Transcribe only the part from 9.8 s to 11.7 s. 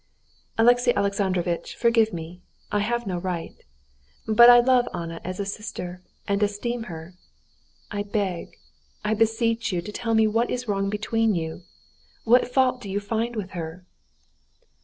to tell me what is wrong between you?